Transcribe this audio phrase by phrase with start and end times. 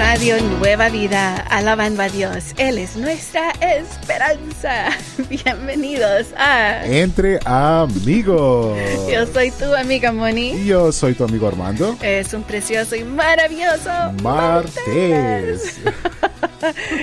[0.00, 2.54] Radio Nueva Vida, alabando a Dios.
[2.56, 4.86] Él es nuestra esperanza.
[5.28, 8.78] Bienvenidos a Entre Amigos.
[9.12, 10.52] Yo soy tu amiga Moni.
[10.52, 11.98] Y yo soy tu amigo Armando.
[12.00, 13.90] Es un precioso y maravilloso
[14.22, 15.78] Martes.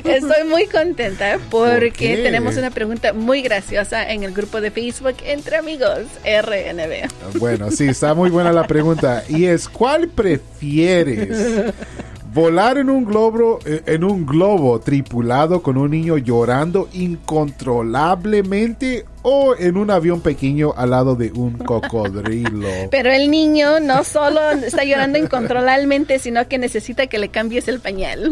[0.04, 5.56] Estoy muy contenta porque tenemos una pregunta muy graciosa en el grupo de Facebook Entre
[5.56, 7.38] Amigos RNB.
[7.38, 9.24] Bueno, sí, está muy buena la pregunta.
[9.30, 11.74] Y es, ¿cuál prefieres?
[12.38, 19.56] ¿Volar en un globo, eh, en un globo tripulado con un niño llorando incontrolablemente o
[19.58, 22.68] en un avión pequeño al lado de un cocodrilo?
[22.92, 27.80] Pero el niño no solo está llorando incontrolablemente, sino que necesita que le cambies el
[27.80, 28.32] pañal.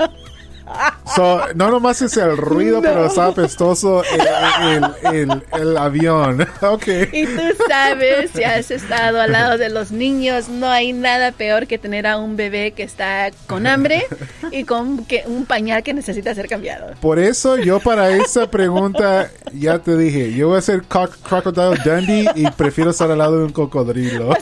[1.14, 6.46] So, no nomás es el ruido, pero está apestoso el, el- el- el avión.
[6.62, 6.86] Ok.
[7.12, 11.66] Y tú sabes, si has estado al lado de los niños, no hay nada peor
[11.66, 14.06] que tener a un bebé que está con hambre
[14.50, 16.94] y con que, un pañal que necesita ser cambiado.
[17.00, 21.76] Por eso yo para esa pregunta ya te dije, yo voy a ser Croc- Crocodile
[21.84, 24.30] Dundee y prefiero estar al lado de un cocodrilo.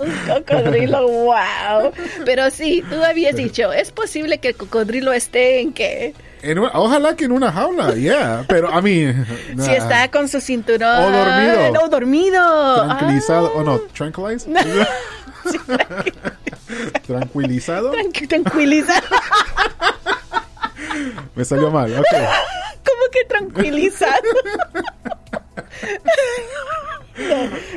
[0.00, 1.92] un cocodrilo, wow.
[2.24, 7.16] Pero sí, tú habías dicho, es posible que el cocodrilo esté en que En ojalá
[7.16, 8.44] que en una jaula, yeah.
[8.48, 9.06] Pero a mí...
[9.58, 11.82] si está con su cinturón O dormido.
[11.84, 12.84] o dormido.
[12.86, 14.48] Tranquilizado, Ah, o no, tranquilized.
[17.06, 17.92] Tranquilizado.
[17.92, 18.94] tranqui- tranquiliza.
[21.34, 22.06] Me salió mal, ok.
[22.12, 24.22] ¿Cómo que tranquilizado?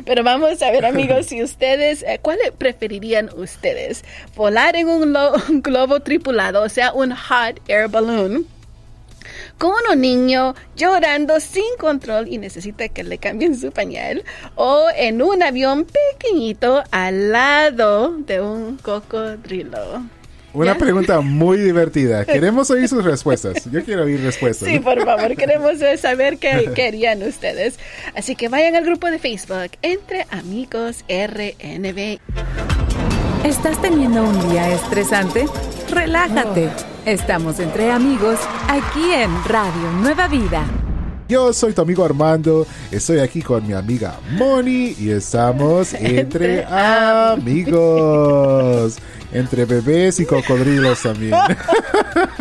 [0.07, 4.05] Pero vamos a ver amigos, si ustedes, eh, ¿cuál preferirían ustedes?
[4.37, 5.17] ¿Volar en un,
[5.49, 8.47] un globo tripulado, o sea, un hot air balloon?
[9.57, 14.23] Con un niño llorando sin control y necesita que le cambien su pañal.
[14.55, 20.05] O en un avión pequeñito al lado de un cocodrilo.
[20.57, 20.77] Una ¿Ya?
[20.79, 22.25] pregunta muy divertida.
[22.25, 23.69] Queremos oír sus respuestas.
[23.71, 24.67] Yo quiero oír respuestas.
[24.67, 27.77] Sí, por favor, queremos saber qué querían ustedes.
[28.15, 32.17] Así que vayan al grupo de Facebook Entre Amigos RNB.
[33.43, 35.45] ¿Estás teniendo un día estresante?
[35.91, 36.69] Relájate.
[37.05, 40.65] Estamos entre amigos aquí en Radio Nueva Vida.
[41.27, 47.77] Yo soy tu amigo Armando, estoy aquí con mi amiga Moni y estamos entre amigos,
[49.33, 51.31] entre bebés y cocodrilos también.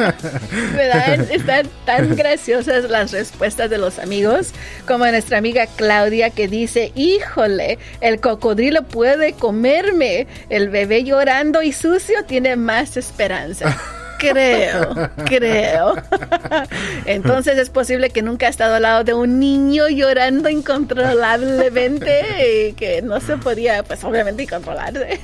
[0.73, 1.21] ¿Verdad?
[1.33, 4.53] Están tan graciosas las respuestas de los amigos,
[4.87, 11.73] como nuestra amiga Claudia que dice, híjole, el cocodrilo puede comerme, el bebé llorando y
[11.73, 13.77] sucio tiene más esperanza.
[14.19, 15.95] Creo, creo.
[17.07, 22.73] Entonces es posible que nunca ha estado al lado de un niño llorando incontrolablemente y
[22.73, 25.21] que no se podía, pues obviamente, controlarse.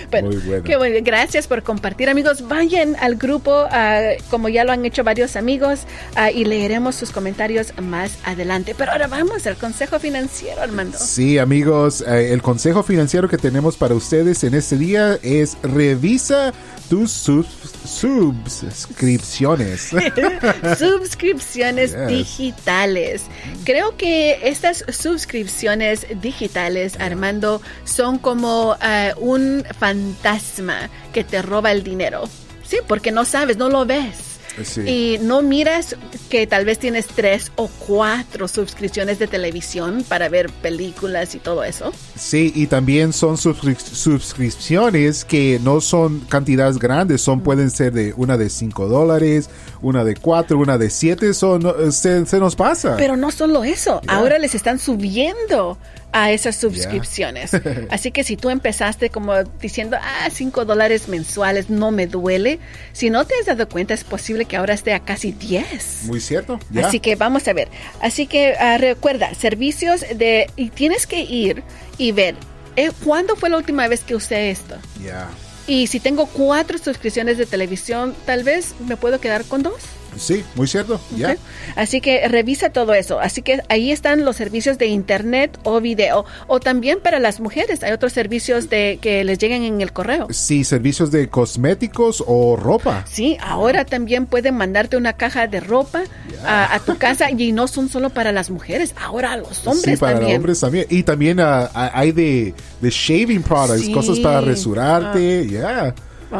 [0.10, 0.64] Bueno, Muy bueno.
[0.64, 0.96] qué bueno.
[1.02, 2.46] Gracias por compartir, amigos.
[2.48, 5.80] Vayan al grupo, ah, como ya lo han hecho varios amigos,
[6.14, 8.74] ah, y leeremos sus comentarios más adelante.
[8.76, 10.98] Pero ahora vamos al consejo financiero, Armando.
[10.98, 16.52] Sí, amigos, eh, el consejo financiero que tenemos para ustedes en este día es revisa
[16.88, 17.46] tus sub-
[17.84, 19.90] subscripciones.
[20.78, 22.08] Suscripciones Yes.
[22.08, 23.22] digitales.
[23.64, 31.82] Creo que estas suscripciones digitales, Armando, son como ah, un fantasma que te roba el
[31.82, 32.28] dinero.
[32.66, 34.24] Sí, porque no sabes, no lo ves.
[34.64, 34.80] Sí.
[34.80, 35.96] Y no miras
[36.30, 41.62] que tal vez tienes tres o cuatro suscripciones de televisión para ver películas y todo
[41.62, 41.92] eso.
[42.18, 48.14] Sí, y también son suscri- suscripciones que no son cantidades grandes, son pueden ser de
[48.16, 49.50] una de 5 dólares,
[49.82, 52.94] una de 4, una de 7, son, no, se, se nos pasa.
[52.96, 54.16] Pero no solo eso, Yeah.
[54.16, 55.76] ahora les están subiendo
[56.12, 57.52] a esas suscripciones.
[57.90, 62.58] Así que si tú empezaste como diciendo, ah, 5 dólares mensuales no me duele,
[62.92, 66.04] si no te has dado cuenta es posible que ahora esté a casi 10.
[66.04, 66.58] Muy cierto.
[66.82, 67.68] Así que vamos a ver.
[68.00, 70.50] Así que ah, recuerda, servicios de...
[70.56, 71.62] Y tienes que ir
[71.98, 72.34] y ver,
[72.76, 74.76] eh, ¿cuándo fue la última vez que usé esto?
[75.02, 75.28] Ya.
[75.66, 79.82] Y si tengo cuatro suscripciones de televisión, tal vez me puedo quedar con dos.
[80.16, 81.00] Sí, muy cierto.
[81.16, 81.36] Ya.
[81.76, 83.20] Así que revisa todo eso.
[83.20, 86.24] Así que ahí están los servicios de internet o video.
[86.46, 90.26] O también para las mujeres hay otros servicios de que les lleguen en el correo.
[90.30, 93.04] Sí, servicios de cosméticos o ropa.
[93.06, 96.02] Sí, ahora también pueden mandarte una caja de ropa
[96.44, 99.94] a, a tu casa y no son solo para las mujeres, ahora a los hombres
[99.94, 100.36] sí, para también.
[100.38, 100.86] hombres también.
[100.90, 103.92] Y también ah, ah, hay de, de shaving products, Sí.
[103.92, 105.46] cosas para rasurarte.
[105.48, 105.94] Ya.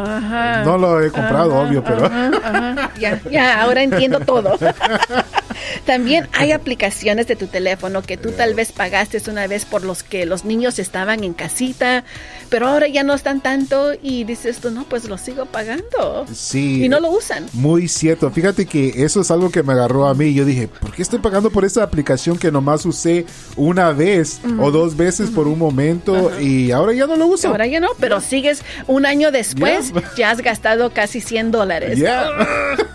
[0.04, 0.62] Ajá.
[0.64, 2.06] No lo he comprado, obvio, pero.
[2.06, 2.90] Ajá, ajá.
[2.98, 4.58] Ya, ya, ahora entiendo todo.
[5.84, 10.02] También hay aplicaciones de tu teléfono que tú tal vez pagaste una vez por los
[10.02, 12.04] que los niños estaban en casita,
[12.50, 16.26] pero ahora ya no están tanto y dices tú, no, pues lo sigo pagando.
[16.32, 16.84] Sí.
[16.84, 17.46] Y no lo usan.
[17.54, 18.30] Muy cierto.
[18.30, 20.34] Fíjate que eso es algo que me agarró a mí.
[20.34, 23.26] Yo dije, ¿por qué estoy pagando por esa aplicación que nomás usé
[23.56, 27.48] una vez o dos veces por un momento y ahora ya no lo uso?
[27.48, 30.02] Ahora ya no, pero sigues un año después, Ya.
[30.16, 31.98] ya has gastado casi 100 dólares.
[31.98, 32.28] Ya.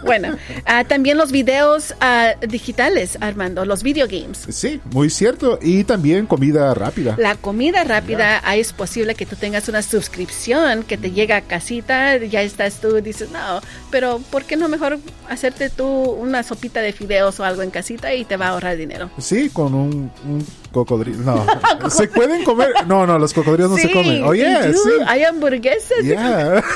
[0.04, 0.36] Bueno,
[0.66, 2.34] ah, también los videos ah,
[2.72, 4.48] digitales, Armando, los video games.
[4.50, 5.60] Sí, muy cierto.
[5.62, 7.16] Y también comida rápida.
[7.18, 11.42] La comida rápida, ahí es posible que tú tengas una suscripción que te llega a
[11.42, 13.60] casita, ya estás tú, dices, no,
[13.92, 18.14] pero ¿por qué no mejor hacerte tú una sopita de fideos o algo en casita
[18.14, 19.10] y te va a ahorrar dinero?
[19.18, 21.20] Sí, con un, un cocodrilo.
[21.24, 21.46] No,
[21.90, 22.70] ¿se pueden comer?
[22.88, 24.24] No, no, los cocodrilos no se comen.
[24.24, 24.92] Oye, y tú, sí.
[25.06, 26.04] hay hamburguesas.
[26.04, 26.64] Yeah.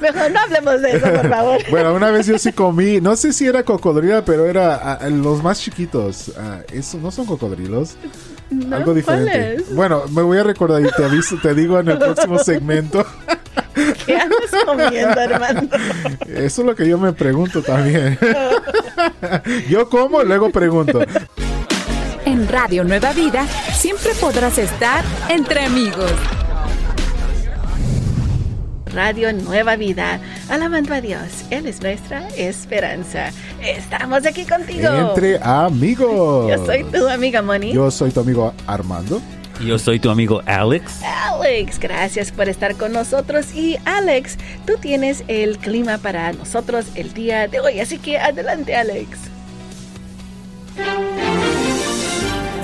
[0.00, 1.58] Mejor no hablemos de eso, por favor.
[1.70, 5.60] Bueno, una vez yo sí comí, no sé si era cocodrilo, pero era los más
[5.60, 6.32] chiquitos.
[6.38, 7.96] Ah, eso no son cocodrilos.
[8.50, 9.30] No, Algo diferente.
[9.30, 9.74] ¿cuáles?
[9.74, 13.04] Bueno, me voy a recordar y te aviso, te digo en el próximo segmento.
[14.06, 15.68] ¿Qué andas comiendo, hermano?
[16.28, 18.18] Eso es lo que yo me pregunto también.
[19.68, 21.00] yo como y luego pregunto.
[22.24, 26.10] En Radio Nueva Vida siempre podrás estar entre amigos.
[28.96, 33.30] Radio Nueva Vida, alabando a Dios, Él es nuestra esperanza.
[33.62, 34.88] Estamos aquí contigo.
[34.88, 36.48] Entre amigos.
[36.48, 37.74] Yo soy tu amiga Moni.
[37.74, 39.20] Yo soy tu amigo Armando.
[39.62, 41.02] Yo soy tu amigo Alex.
[41.02, 43.54] Alex, gracias por estar con nosotros.
[43.54, 47.80] Y Alex, tú tienes el clima para nosotros el día de hoy.
[47.80, 49.18] Así que adelante, Alex.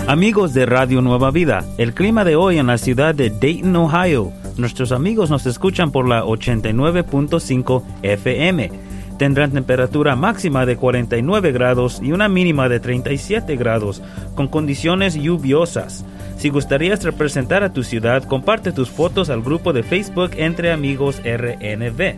[0.06, 4.32] Amigos de Radio Nueva Vida, el clima de hoy en la ciudad de Dayton, Ohio.
[4.56, 8.70] Nuestros amigos nos escuchan por la 89.5 FM.
[9.18, 14.02] Tendrán temperatura máxima de 49 grados y una mínima de 37 grados,
[14.34, 16.04] con condiciones lluviosas.
[16.36, 21.22] Si gustarías representar a tu ciudad, comparte tus fotos al grupo de Facebook Entre Amigos
[21.24, 22.16] RNV.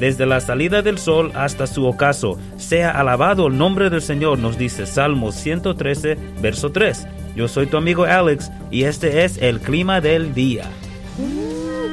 [0.00, 4.58] Desde la salida del sol hasta su ocaso, sea alabado el nombre del Señor, nos
[4.58, 7.06] dice Salmos 113, verso 3.
[7.36, 10.64] Yo soy tu amigo Alex y este es el clima del día.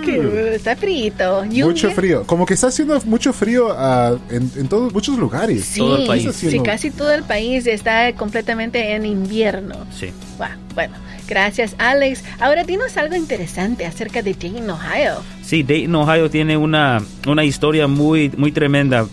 [0.06, 1.44] Que está frito.
[1.46, 1.66] Lluvia.
[1.66, 2.24] Mucho frío.
[2.26, 5.66] Como que está haciendo mucho frío ah, en, en todos muchos lugares.
[5.66, 6.26] Sí, Todo el país.
[6.26, 9.76] Está sí, haciendo- casi todo el país está completamente en invierno.
[9.98, 10.08] Sí.
[10.38, 10.96] Wow, bueno,
[11.28, 12.24] gracias, Alex.
[12.40, 15.16] Ahora dinos algo interesante acerca de Dayton, Ohio.
[15.44, 19.06] Sí, Dayton, Ohio tiene una, una historia muy, muy tremenda.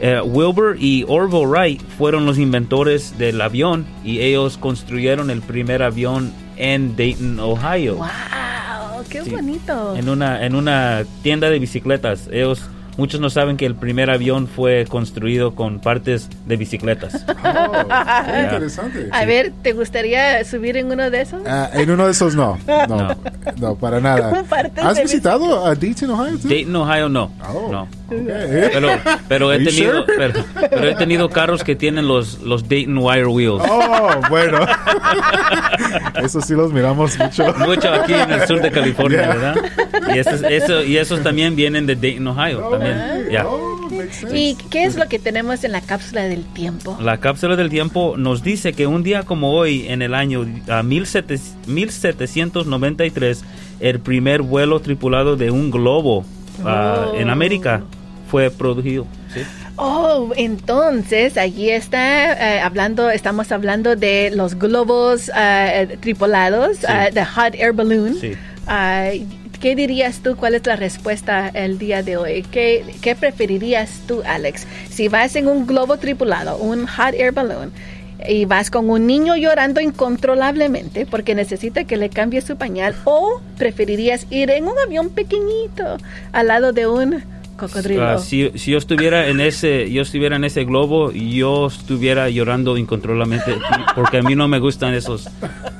[0.00, 5.82] Eh, Wilbur y Orville Wright fueron los inventores del avión y ellos construyeron el primer
[5.82, 7.96] avión en Dayton, Ohio.
[7.96, 8.06] Wow,
[9.18, 9.30] qué Sí.
[9.30, 9.96] bonito.
[9.96, 12.28] En una, en una tienda de bicicletas.
[12.32, 12.62] Ellos,
[12.96, 17.24] muchos no saben que el primer avión fue construido con partes de bicicletas.
[17.56, 17.72] Oh,
[18.26, 19.08] qué interesante.
[19.12, 21.42] A ver, ¿te gustaría subir en uno de esos?
[21.46, 22.58] Ah, en uno de esos no.
[22.88, 23.16] No,
[23.60, 24.44] no, para nada.
[24.82, 26.38] ¿Has visitado a Dayton, Ohio?
[26.38, 26.48] tú?
[26.48, 27.30] Dayton, Ohio no.
[27.48, 27.82] Oh, No.
[27.82, 27.88] ok.
[28.74, 28.88] Pero,
[29.28, 30.14] pero he tenido, sure?
[30.16, 33.62] pero, pero he tenido carros que tienen los, los Dayton Wire Wheels.
[33.68, 34.58] Oh, bueno.
[36.22, 37.54] Eso sí los miramos mucho.
[37.58, 39.34] Mucho aquí en el sur de California, Yeah.
[39.34, 39.56] ¿verdad?
[40.14, 42.68] Y, esos, eso, y esos también vienen de Dayton, Ohio.
[42.84, 43.30] También.
[43.30, 43.46] Ya.
[43.46, 43.88] Oh.
[44.32, 46.96] ¿Y qué es lo que tenemos en la cápsula del tiempo?
[47.00, 50.82] La cápsula del tiempo nos dice que un día como hoy, en el año ah,
[50.84, 53.44] 17 1793,
[53.80, 56.24] el primer vuelo tripulado de un globo
[56.64, 57.16] ah, Oh.
[57.16, 57.82] en América
[58.30, 59.06] fue producido.
[59.32, 59.40] ¿sí?
[59.76, 66.86] Oh, entonces allí está eh, hablando, estamos hablando de los globos eh, tripulados, Sí.
[66.88, 68.14] eh, de hot air balloon.
[68.14, 68.32] Sí.
[69.64, 70.36] ¿Qué dirías tú?
[70.36, 72.42] ¿Cuál es la respuesta el día de hoy?
[72.42, 74.66] ¿Qué, ¿Qué preferirías tú, Alex?
[74.90, 77.72] Si vas en un globo tripulado, un hot air balloon,
[78.28, 83.40] y vas con un niño llorando incontrolablemente porque necesita que le cambie su pañal, o
[83.56, 85.96] preferirías ir en un avión pequeñito
[86.32, 87.22] al lado de un
[87.56, 88.04] cocodrilo.
[88.06, 92.76] Ah, si, si yo estuviera en ese yo estuviera en ese globo yo estuviera llorando
[92.76, 93.56] incontrolablemente
[93.94, 95.28] porque a mí no me gustan esos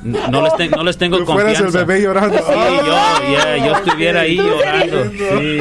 [0.02, 2.36] no les, ten- no les tengo Tú fueras confianza el bebé llorando.
[2.38, 2.44] Sí,
[2.86, 5.58] yo, yeah, yo estuviera ahí llorando sí.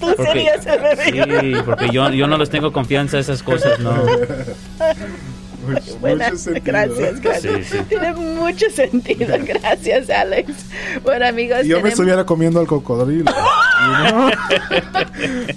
[0.00, 1.40] tú serías el bebé.
[1.40, 3.92] Sí, porque yo, yo no les tengo confianza a esas cosas, no.
[5.66, 6.64] Mucho, Buena, mucho sentido.
[6.66, 7.66] gracias, gracias.
[7.66, 7.84] Sí, sí.
[7.88, 10.50] Tiene mucho sentido, gracias, Alex.
[11.02, 13.30] Bueno, amigos, Yo me tenemos- estuviera comiendo al cocodrilo.
[13.30, 14.30] know?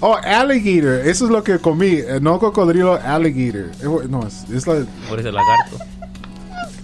[0.00, 1.06] oh, alligator.
[1.06, 1.96] Eso es lo que comí.
[1.96, 3.70] Eh, No cocodrilo, alligator.
[3.82, 5.78] Eh, No, es, es, la- Por ese lagarto.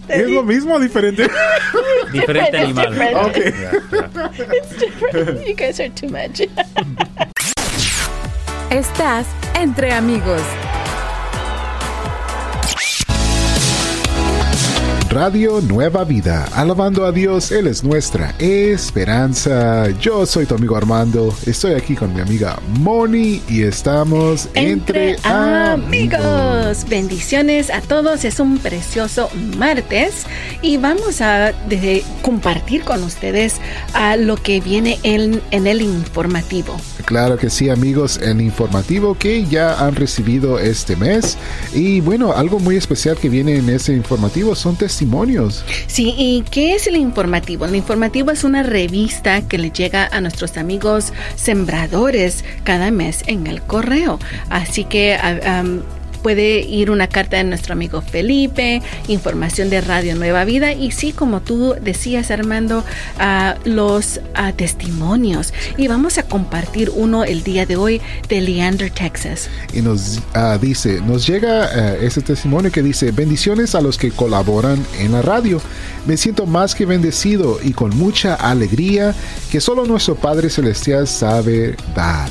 [0.09, 1.27] ¿es lo mismo o diferente.
[2.13, 2.91] Diferente animal.
[2.91, 3.17] different.
[3.17, 3.37] ok.
[4.53, 5.47] It's different.
[5.47, 6.41] You guys are too much.
[8.71, 9.27] Estás
[9.59, 10.41] entre amigos.
[15.13, 19.91] Radio Nueva Vida, alabando a Dios, Él es nuestra esperanza.
[20.01, 26.87] Yo soy tu amigo Armando, estoy aquí con mi amiga Moni y estamos entre, amigos.
[26.89, 28.25] Bendiciones a todos.
[28.25, 29.29] Es un precioso
[29.59, 30.25] martes
[30.63, 33.57] y vamos a de- compartir con ustedes
[33.93, 36.75] a lo que viene en, en el informativo.
[37.05, 41.37] Claro que sí, amigos, el informativo que ya han recibido este mes.
[41.75, 45.02] Y bueno, algo muy especial que viene en ese informativo son testimonios.
[45.87, 47.65] Sí, ¿y qué es el informativo?
[47.65, 53.47] El informativo es una revista que le llega a nuestros amigos sembradores cada mes en
[53.47, 54.19] el correo.
[54.51, 55.19] Así que
[56.23, 61.13] puede ir una carta de nuestro amigo Felipe, información de Radio Nueva Vida y sí,
[61.13, 62.85] como tú decías Armando,
[63.19, 65.53] ah, los ah, testimonios.
[65.77, 69.49] Y vamos a compartir uno el día de hoy de Leander, Texas.
[69.73, 74.85] Y nos ah, dice, nos llega ese testimonio que dice, bendiciones a los que colaboran
[74.99, 75.61] en la radio.
[76.07, 79.15] Me siento más que bendecido y con mucha alegría
[79.51, 82.29] que solo nuestro Padre Celestial sabe dar.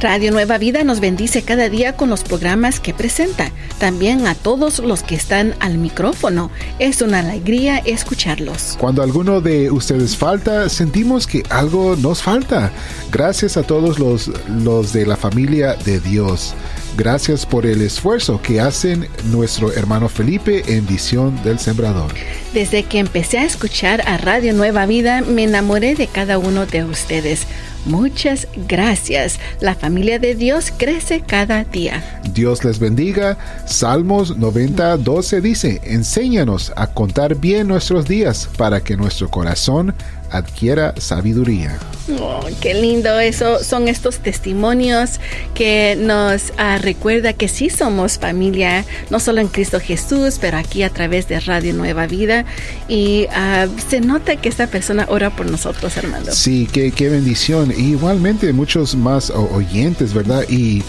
[0.00, 3.50] Radio Nueva Vida nos bendice cada día con los programas que presenta.
[3.78, 6.50] También a todos los que están al micrófono.
[6.78, 8.78] Es una alegría escucharlos.
[8.80, 12.72] Cuando alguno de ustedes falta, sentimos que algo nos falta.
[13.12, 16.54] Gracias a todos los, los de la familia de Dios.
[16.96, 22.12] Gracias por el esfuerzo que hacen nuestro hermano Felipe en Visión del Sembrador.
[22.54, 26.84] Desde que empecé a escuchar a Radio Nueva Vida, me enamoré de cada uno de
[26.84, 27.46] ustedes.
[27.86, 29.38] Muchas gracias.
[29.60, 32.20] La familia de Dios crece cada día.
[32.34, 33.38] Dios les bendiga.
[33.66, 39.94] Salmos 90, 12 dice, enséñanos a contar bien nuestros días para que nuestro corazón
[40.30, 41.78] adquiera sabiduría.
[42.18, 43.62] Oh, qué lindo eso.
[43.62, 45.20] Son estos testimonios
[45.54, 50.82] que nos ah, recuerda que sí somos familia, no solo en Cristo Jesús, pero aquí
[50.82, 52.44] a través de Radio Nueva Vida.
[52.88, 56.32] Y ah, se nota que esta persona ora por nosotros, Armando.
[56.32, 57.72] Sí, qué, qué bendición.
[57.76, 60.44] Y igualmente muchos más oyentes, ¿verdad?
[60.48, 60.82] Y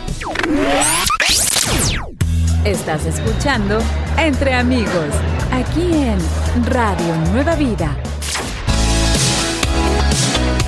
[2.65, 3.79] Estás escuchando
[4.17, 5.15] Entre Amigos,
[5.51, 6.19] aquí en
[6.65, 7.95] Radio Nueva Vida.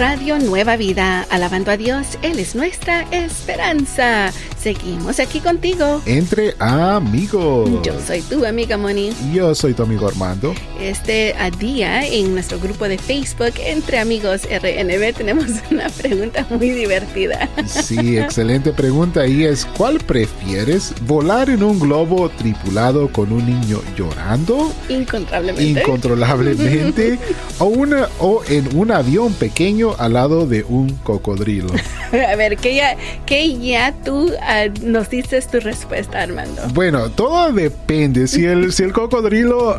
[0.02, 4.32] Radio Nueva Vida, alabando a Dios, Él es nuestra esperanza.
[4.60, 6.02] Seguimos aquí contigo.
[6.08, 7.70] Entre amigos.
[7.84, 9.12] Yo soy tu amiga Moni.
[9.32, 10.56] Yo soy tu amigo Armando.
[10.80, 16.72] Este a día en nuestro grupo de Facebook Entre Amigos RNB tenemos una pregunta muy
[16.72, 17.48] divertida.
[17.68, 19.28] Sí, excelente pregunta.
[19.28, 20.94] Y es, ¿cuál prefieres?
[21.06, 25.80] ¿Volar en un globo tripulado con un niño llorando Incontrolablemente.
[25.82, 27.20] incontrolablemente
[27.60, 31.70] o, una, o en un avión pequeño al lado de un cocodrilo?
[32.32, 32.96] a ver, que ya,
[33.26, 36.62] que ya tú ah, nos dices tu respuesta, Armando.
[36.74, 38.28] Bueno, todo depende.
[38.28, 39.78] Si el, si el cocodrilo,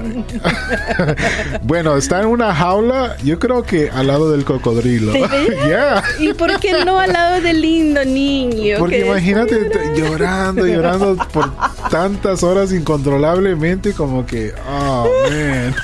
[1.62, 5.12] bueno, está en una jaula, yo creo que al lado del cocodrilo.
[5.66, 6.02] Yeah.
[6.19, 8.76] ¿Y por qué no al lado del lindo niño?
[8.78, 11.50] Porque que imagínate t- llorando, llorando por
[11.90, 15.75] tantas horas incontrolablemente como que, oh, man.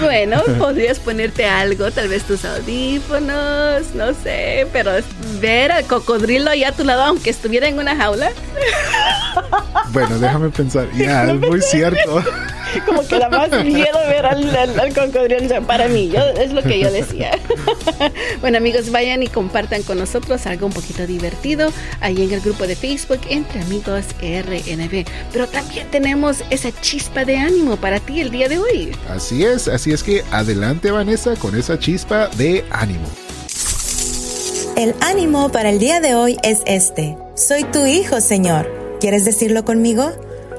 [0.00, 4.92] Bueno, podrías ponerte algo, tal vez tus audífonos, no sé, pero
[5.40, 8.30] ver al cocodrilo allá a tu lado, aunque estuviera en una jaula.
[9.92, 10.88] Bueno, déjame pensar.
[10.96, 12.22] Ya, es muy cierto.
[12.86, 16.78] Como que da más miedo ver al, al, cocodrilo para mí, yo, es lo que
[16.78, 17.32] yo decía.
[18.40, 22.66] Bueno amigos, vayan y compartan con nosotros algo un poquito divertido ahí en el grupo
[22.66, 25.04] de Facebook Entre Amigos RNB.
[25.32, 28.96] Pero también tenemos esa chispa de ánimo para ti el día de hoy.
[29.08, 33.06] Así es, así es que adelante Vanessa con esa chispa de ánimo.
[34.76, 37.16] El ánimo para el día de hoy es este.
[37.34, 38.70] Soy tu hijo, Señor.
[39.00, 40.12] ¿Quieres decirlo conmigo?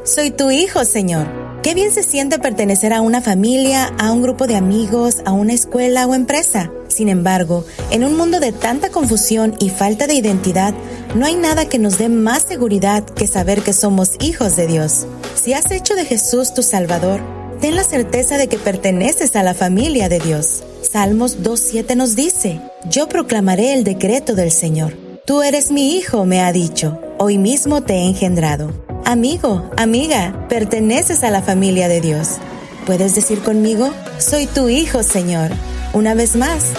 [0.03, 1.50] Soy tu hijo, Señor.
[1.71, 5.53] Qué bien se siente pertenecer a una familia, a un grupo de amigos, a una
[5.53, 6.69] escuela o empresa.
[6.89, 10.73] Sin embargo, en un mundo de tanta confusión y falta de identidad,
[11.15, 15.07] no hay nada que nos dé más seguridad que saber que somos hijos de Dios.
[15.41, 17.21] Si has hecho de Jesús tu Salvador,
[17.61, 20.63] ten la certeza de que perteneces a la familia de Dios.
[20.81, 22.59] Salmos 2.7 nos dice,
[22.89, 24.97] Yo proclamaré el decreto del Señor.
[25.25, 28.73] Tú eres mi hijo, me ha dicho, hoy mismo te he engendrado.
[29.05, 32.37] Amigo, amiga, perteneces a la familia de Dios.
[32.85, 33.93] ¿Puedes decir conmigo?
[34.19, 35.51] Soy tu hijo, Señor.
[35.93, 36.71] Una vez más,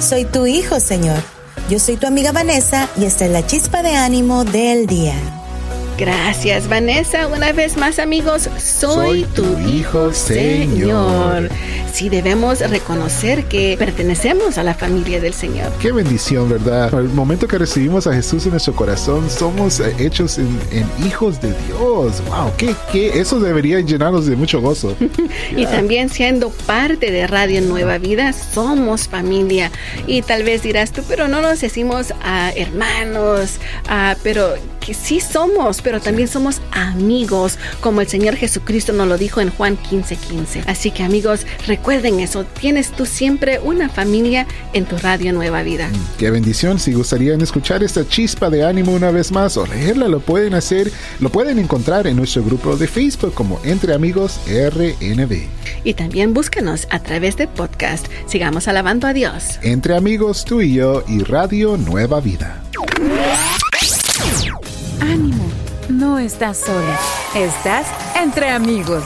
[0.00, 1.18] soy tu hijo, Señor.
[1.68, 5.14] Yo soy tu amiga Vanessa y esta es la chispa de ánimo del día.
[5.98, 7.26] Gracias, Vanessa.
[7.26, 11.48] Una vez más, amigos, soy, tu, hijo, Señor.
[11.90, 15.72] Sí, debemos reconocer que pertenecemos a la familia del Señor.
[15.80, 16.92] Qué bendición, ¿verdad?
[17.00, 20.46] El momento que recibimos a Jesús en nuestro corazón, somos eh, hechos en,
[21.06, 22.22] hijos de Dios.
[22.28, 22.52] ¡Wow!
[22.58, 24.94] ¿qué, ¿Qué, Eso debería llenarnos de mucho gozo.
[25.56, 29.70] y también siendo parte de Radio Nueva Vida, somos familia.
[30.06, 33.52] Y tal vez dirás tú, pero no nos decimos a hermanos,
[34.22, 39.40] pero que sí somos, pero también somos amigos, como el Señor Jesucristo nos lo dijo
[39.40, 40.16] en Juan 15:15.
[40.16, 40.62] 15.
[40.66, 45.88] Así que amigos, recuerden eso, tienes tú siempre una familia en tu radio Nueva Vida.
[45.88, 50.06] Mm, qué bendición, si gustarían escuchar esta chispa de ánimo una vez más o leerla,
[50.06, 55.48] lo pueden hacer, lo pueden encontrar en nuestro grupo de Facebook como Entre Amigos RNB.
[55.82, 58.06] Y también búscanos a través de podcast.
[58.26, 59.58] Sigamos alabando a Dios.
[59.62, 62.62] Entre amigos, tú y yo y Radio Nueva Vida.
[65.00, 65.44] Ánimo,
[65.88, 66.98] no estás sola,
[67.34, 67.86] estás
[68.20, 69.04] entre amigos,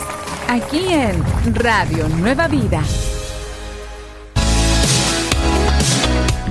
[0.49, 1.23] aquí en
[1.55, 2.83] Radio Nueva Vida.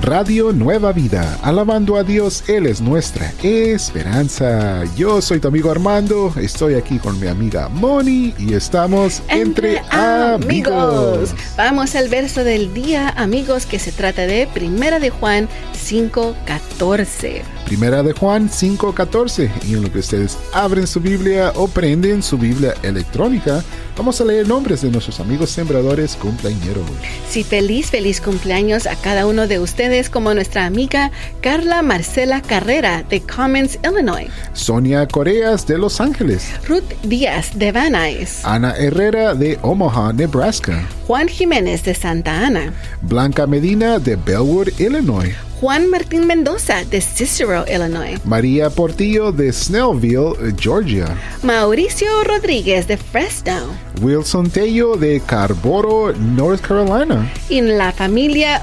[0.02, 4.84] Radio Nueva Vida, alabando a Dios, Él es nuestra esperanza.
[4.95, 11.36] Yo soy tu amigo Armando, estoy aquí con mi amiga Moni y estamos entre, amigos.
[11.56, 17.59] Vamos al verso del día, amigos, que se trata de Primera de Juan 5:14.
[17.65, 22.38] Primera de Juan 5:14 y en lo que ustedes abren su Biblia o prenden su
[22.38, 23.63] Biblia electrónica,
[23.98, 26.86] vamos a leer nombres de nuestros amigos sembradores cumpleañeros.
[27.30, 33.04] Sí, feliz, feliz cumpleaños a cada uno de ustedes como nuestra amiga Carla Marcela Carrera
[33.04, 34.30] de Commons, Illinois.
[34.54, 36.50] Sonia Coreas de Los Ángeles.
[36.67, 38.45] Ruth Díaz de Van Nuys.
[38.45, 40.88] Ana Herrera de Omaha, Nebraska.
[41.08, 42.74] Juan Jiménez de Santa Ana.
[43.02, 45.48] Blanca Medina de Bellwood, Illinois.
[45.60, 48.17] Juan Martín Mendoza de Cicero, Illinois.
[48.24, 51.06] María Portillo de Snellville, Georgia.
[51.43, 53.67] Mauricio Rodríguez de Fresno.
[54.02, 57.30] Wilson Tello de Carboro, North Carolina.
[57.50, 58.62] Y la familia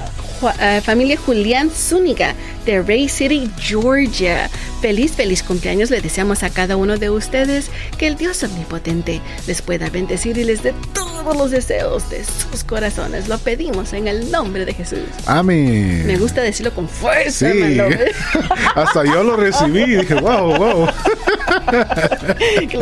[0.59, 4.49] eh, familia Julián Zúñiga de Ray City, Georgia.
[4.81, 9.61] Feliz, feliz cumpleaños le deseamos a cada uno de ustedes que el Dios omnipotente les
[9.61, 13.27] pueda bendecir y les dé todos los deseos de sus corazones.
[13.27, 14.99] Lo pedimos en el nombre de Jesús.
[15.25, 16.05] Amén.
[16.05, 17.51] Me gusta decirlo con fuerza.
[17.51, 17.77] Sí.
[18.75, 20.87] Hasta yo lo recibí y dije, wow, wow.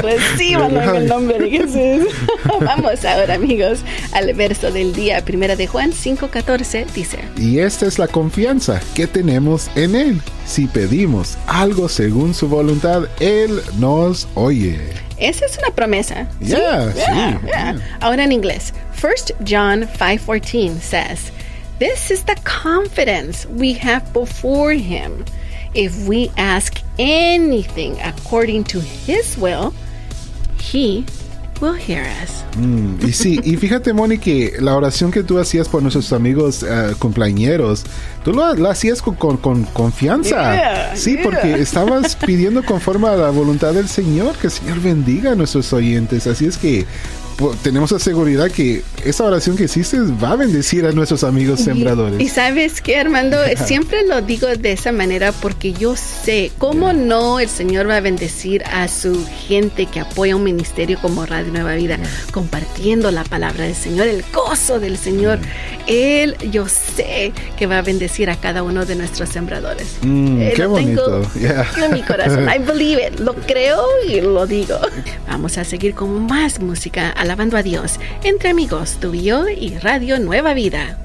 [0.01, 2.13] Reciban en el nombre de Jesús.
[2.61, 3.79] Vamos ahora, amigos,
[4.11, 7.19] al verso del día, primera de Juan 5:14, dice.
[7.37, 10.21] Y esta es la confianza que tenemos en Él.
[10.45, 14.79] Si pedimos algo según su voluntad, Él nos oye.
[15.17, 16.27] Esa es una promesa.
[16.39, 17.81] Yeah, ¿Sí?
[18.01, 18.73] Ahora en inglés.
[19.01, 21.31] 1 John 5:14 says,
[21.79, 25.25] This is the confidence we have before Him.
[25.75, 29.73] If we ask anything according to His will,
[30.57, 31.05] He
[31.61, 32.43] will hear us.
[32.57, 36.63] Mm, y sí, y fíjate, Moni, que la oración que tú hacías por nuestros amigos
[36.63, 37.83] uh, cumpleañeros,
[38.23, 40.95] tú lo, la hacías con, con, con confianza.
[40.95, 45.35] sí, porque estabas pidiendo conforme a la voluntad del Señor, que el Señor bendiga a
[45.35, 46.25] nuestros oyentes.
[46.27, 46.85] Así es que
[47.61, 52.19] tenemos la seguridad que esa oración que hiciste va a bendecir a nuestros amigos sembradores.
[52.19, 56.93] Y, y sabes qué, Armando, siempre lo digo de esa manera porque yo sé cómo
[56.93, 61.51] no el Señor va a bendecir a su gente que apoya un ministerio como Radio
[61.51, 61.99] Nueva Vida,
[62.31, 65.39] compartiendo la palabra del Señor, el gozo del Señor.
[65.87, 69.87] Él, yo sé que va a bendecir a cada uno de nuestros sembradores.
[70.01, 71.33] Mm, Eh, qué lo tengo bonito.
[71.39, 71.67] Yeah.
[71.85, 72.47] en mi corazón.
[72.49, 73.19] I believe it.
[73.19, 74.79] Lo creo y lo digo.
[75.27, 79.79] Vamos a seguir con más música, alabando a Dios, entre amigos, tú y yo y
[79.79, 80.99] Radio Nueva Vida.